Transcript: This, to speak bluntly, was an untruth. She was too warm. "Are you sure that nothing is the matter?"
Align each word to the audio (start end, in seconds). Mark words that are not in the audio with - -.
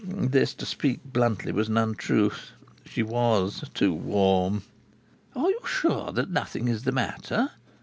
This, 0.03 0.55
to 0.55 0.65
speak 0.65 1.01
bluntly, 1.05 1.51
was 1.51 1.69
an 1.69 1.77
untruth. 1.77 2.53
She 2.87 3.03
was 3.03 3.63
too 3.75 3.93
warm. 3.93 4.63
"Are 5.35 5.47
you 5.47 5.59
sure 5.63 6.11
that 6.13 6.31
nothing 6.31 6.67
is 6.67 6.85
the 6.85 6.91
matter?" 6.91 7.51